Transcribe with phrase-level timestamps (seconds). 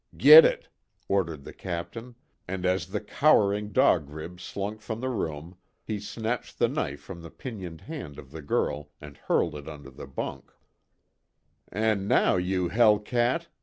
[0.17, 0.67] "Git it!"
[1.07, 2.15] ordered the Captain,
[2.47, 7.21] and as the cowering Dog Rib slunk from the room, he snatched the knife from
[7.21, 10.53] the pinioned hand of the girl and hurled it under the bunk:
[11.71, 13.49] "An', now you hell cat!"